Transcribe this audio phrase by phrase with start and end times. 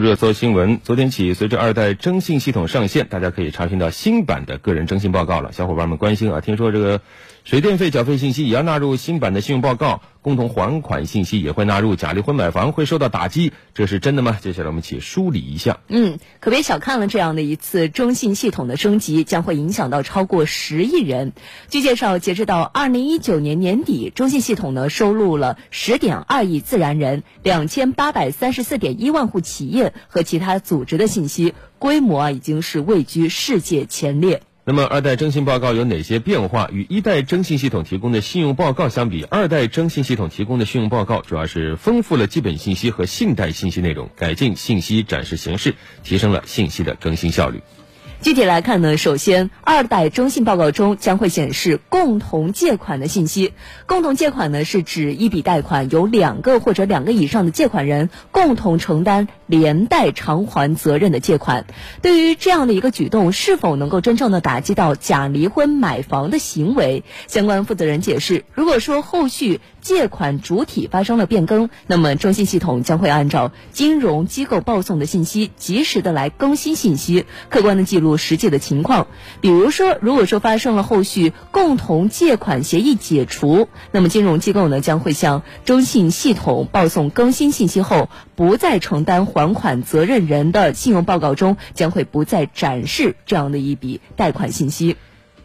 [0.00, 5.52] 热搜新闻，昨天起，随着二代征信系统上线，大家可以查询到新版的个人征信报告了。
[5.52, 7.00] 小伙伴们关心啊，听说这个
[7.44, 14.38] 水电费缴费信息也要纳入新版的信用报告，共同还款信息也会纳入，假离婚买房会受到打击，这是真的吗？
[14.40, 15.80] 接下来我们一起梳理一下。
[15.88, 21.32] 嗯，可别小看了这样的一次征信系统的升级，将会影响到超过十亿人。
[21.68, 29.92] 据介绍，截止到二零一九年年底，征信系统呢收录了十点二亿自然人、两千八百三十四点一万户企业。
[30.08, 34.42] 和其他组织的信息规模啊，已经是位居世界前列。
[34.64, 36.68] 那么，二代征信报告有哪些变化？
[36.70, 47.60] 与一代征信系统提供的信用报告相比，二代征信系统提供的信用报告主要是丰富了基本信息和信贷信息内容，改进信息展示形式，提升了信息的更新效率。
[48.22, 53.52] 具体来看呢，首先，二代征信报告中将会显示共同借款的信息。
[53.86, 61.66] 共同借款呢，是指一笔贷款由两个或者两个以上的借款人共同承担连带偿还责任的借款。
[62.00, 67.02] 对于这样的一个举动，是否能够真正的打击到假离婚买房的行为？
[67.26, 78.16] 相关负责人解释，如果说后续借款主体发生了变更，那么征信系统将会按照金融机构报送的信息，及时的来更新信息，客观的记录。
[78.22, 79.08] 实际的情况，
[79.40, 94.96] 比如说，如果说发生了后续共同借款协议解除，那么金融机构呢将会向征信系统报送更新信息后，不再承担还款责任人的信用报告中将会不再展示这样的一笔贷款信息。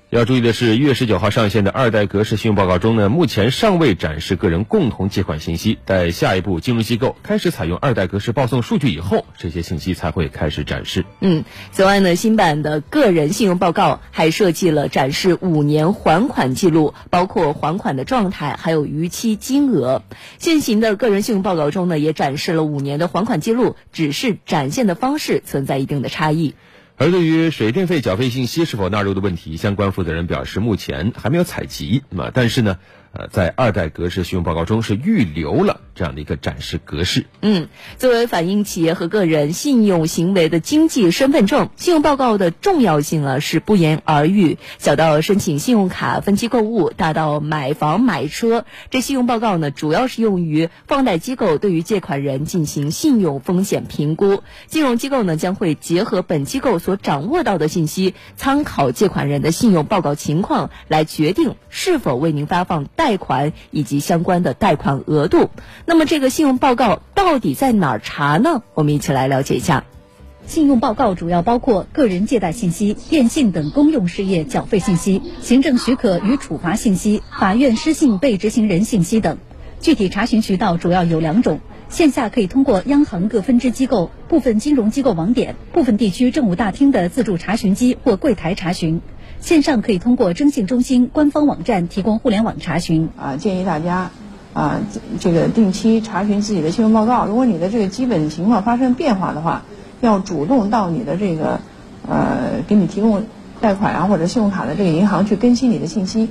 [0.09, 5.77] 要注意的是，一月十九号上线的二代格式信用报告中呢，目前尚未展示个人共同借款信息。
[5.83, 11.03] 待下一步金融机构开始采用二代格式报送数据以后，这些信息才会开始展示。
[11.19, 20.03] 嗯，此外呢，新版的个人信用报告还设计了展示五年还款记录，包括还款的状态，还有逾期金额。
[20.37, 26.55] 现行的个人信用报告中呢，也展示了五年的还款记录，只是展现的方式存在一定的差异。
[26.97, 32.03] 而对于水电费缴费信息是否纳入的问题，相关负责人表示，目前还没有采集。
[32.09, 32.79] 那么，但是呢？
[33.17, 37.25] 呃，在二代格式信用报告中是预留了这样的一个展示格式。
[37.41, 37.67] 嗯，
[37.97, 44.59] 作为反映企业和个人信用行为的经济身份证，信用报告的重要性啊是不言而喻。
[44.77, 54.43] 小到申请信用卡分期购物，大到买房买车，这信用报告呢主要是用于放贷机构对于借款人进行信用风险评估。
[54.67, 62.85] 金融机构呢将会结合本机构所掌握到的信息，参考借款人的信用报告情况，来决定是否为您发放。
[62.85, 65.49] 贷贷款以及相关的贷款额度，
[65.85, 68.63] 那么这个信用报告到底在哪儿查呢？
[68.73, 69.85] 我们一起来了解一下。
[70.45, 79.37] 信用报告主要包括个人借贷信息、电信等公用事业缴费信息、行政许可与处罚信息、法院失信被执行人信息等。
[79.79, 89.01] 具体查询渠道主要有两种：线下可以通过央行各分支机构、部分金融机构网点、部分地区政务大厅的自助查询机或柜台查询。
[89.39, 93.09] 线上可以通过征信中心官方网站提供互联网查询。
[93.17, 94.11] 啊，建议大家
[94.53, 94.81] 啊，
[95.19, 97.25] 这个定期查询自己的信用报告。
[97.25, 99.63] 如果你的这个基本情况发生变化的话，
[100.01, 101.61] 要主动到你的这个
[102.07, 103.23] 呃，给你提供
[103.61, 106.27] 贷款啊或者信用卡的这个银行去更新你的信息。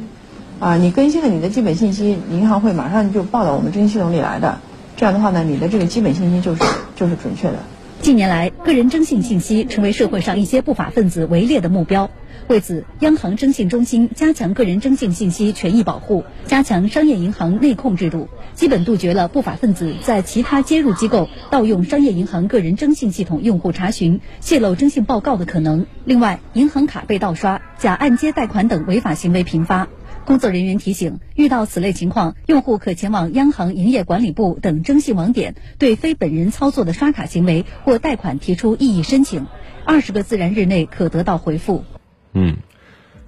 [0.61, 4.59] 啊，你更新了你的基本信息，银行会马上就报到我们征信系统里来的。
[4.97, 6.65] 这样的话呢，你的这个基本信息就是
[6.97, 7.59] 就是准确的。
[8.01, 12.11] 近年来，个人征信信息成为社会上一些不法分子围猎的目标。
[12.49, 25.87] 为此，央行征信中心加强个人征信信息权益保护，加强商业银行内控制度，基本杜绝了不法分子在其他接入机构盗用商业银行个人征信系统用户查询、泄露征信报告的可能。
[26.05, 29.89] 另外，银行卡被盗刷、假按揭贷款等违法行为频发。
[30.27, 39.47] 工作人员提醒，遇到此类情况，用户可前往央行营业管理部等征信网点，对非本人操作的刷卡行为或贷款提出异议申请，
[39.85, 41.85] 二十个自然日内可得到回复。
[42.33, 42.57] 嗯，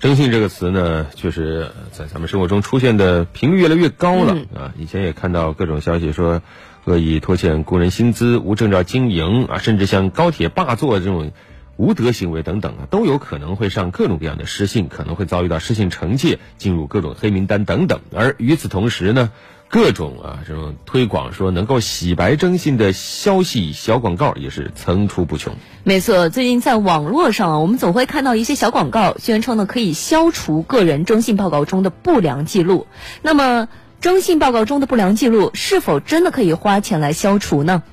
[0.00, 4.74] 征信这个词呢，确实在咱们生活中出现的频率越来越高了啊。
[4.76, 6.42] 以前也看到各种消息说，
[6.84, 11.30] 恶意拖欠工人薪资、无证照经营啊，甚至像高铁霸座这种。
[11.78, 18.00] 无德行为等等啊，都有可能会上各种各样的失信，可能会遭遇到失信惩戒，进入各种黑名单等等。
[18.12, 19.30] 而与此同时呢，
[19.68, 25.54] 各种啊这种推广说能够洗白征信的消息、小广告也是层出不穷。
[25.84, 32.88] 没错，最近在网络上，我们总会看到一些小广告，宣称呢可以消除个人征信报告中的不良记录。
[33.22, 33.68] 那么，
[34.00, 37.84] 征信报告中的不良记录是否真的可以花钱来消除呢？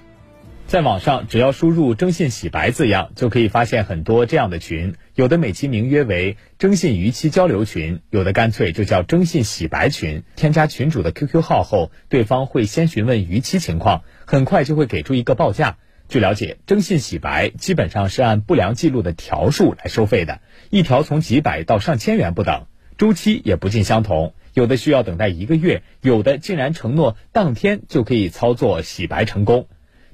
[0.68, 4.96] 在网上，只要输入“征信洗白”字样，就可以发现很多这样的群。
[5.14, 10.24] 有的美其名曰为“征信逾期交流群”，有的干脆就叫“征信洗白群”。
[10.36, 15.78] 添加群主的 QQ 号后，对方会先询问逾期情况，很快就会给出一个报价。
[16.10, 20.42] 据了解，征信洗白基本上是按不良记录的条数来收费的，
[20.72, 22.66] 一条从几百到上千元不等，
[22.98, 29.68] 周期也不尽相同，有的需要等待一个月，有的竟然承诺当天就可以操作洗白成功。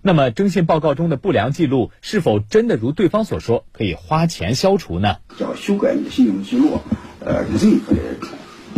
[0.03, 5.17] 那么，征信报告中的不良记录是否真的如对方所说可以花钱消除呢？
[5.39, 6.79] 要修改你的信用记录，
[7.23, 8.01] 呃，任何的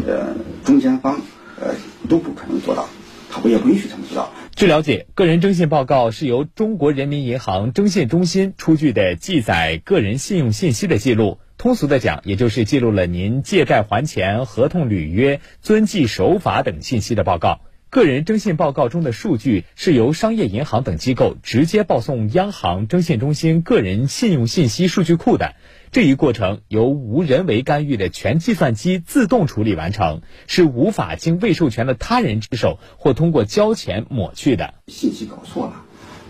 [0.06, 0.36] 呃
[0.66, 1.22] 中间方
[1.62, 1.76] 呃
[2.10, 2.90] 都不可能做到，
[3.32, 4.34] 他不也不允许他们做到。
[4.54, 11.40] 据了解，个人征信报告是由中国人民银行征信中心出具的记载个人信用信息的记录。
[11.58, 17.62] 通俗的讲，也就是记录了您借债还钱、合同履约、遵纪守法等信息的报告。
[17.94, 25.54] 个人征信报告中的数据是由商业银行等机构直接报送央行征信中心个人信用信息数据库的，
[25.92, 34.74] 这一过程由无人为干预的全计算机自动处理完成，是无法经未授权的他人之手或通过交钱抹去的。
[34.88, 35.86] 信息搞错了，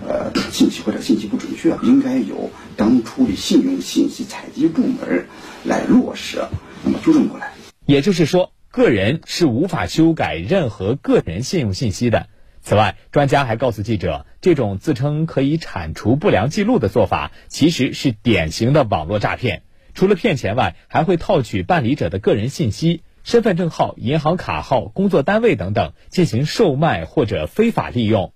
[0.06, 5.28] 呃，信息或者信息不准确，应该由当初的信用信息采集部门
[5.64, 6.44] 来落实，
[6.84, 7.54] 那么纠正过来。
[7.86, 8.53] 也就是说。
[8.74, 12.28] 个人是无法修改任何个人信用信息的。
[12.64, 19.62] 此外，专家还告诉记者，这种自称可以铲除不良记录的做法，其实是典型的网络诈骗。
[19.94, 28.34] 除了骗钱外，还会套取办理者的个人信息、身份证号、银行卡号、工作单位等等，进行售卖或者非法利用。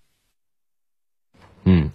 [1.63, 1.89] 嗯。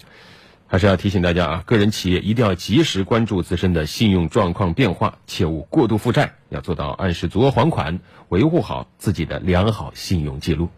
[0.73, 10.71] 还是要提醒大家啊，个人企业一定要及时关注自身的信用状况变化，切勿过度负债，要做到按时足额还款，维护好自己的良好信用记录。